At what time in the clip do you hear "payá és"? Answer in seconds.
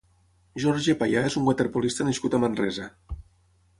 1.03-1.37